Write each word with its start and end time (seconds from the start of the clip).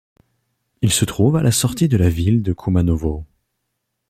Il 0.81 0.91
se 0.91 1.05
trouve 1.05 1.35
à 1.35 1.43
la 1.43 1.51
sortie 1.51 1.87
de 1.87 1.95
la 1.95 2.09
ville 2.09 2.41
de 2.41 2.53
Koumanovo. 2.53 3.23